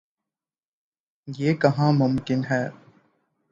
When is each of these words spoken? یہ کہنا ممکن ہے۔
یہ 1.27 1.53
کہنا 1.61 1.87
ممکن 1.99 2.41
ہے۔ 2.49 2.63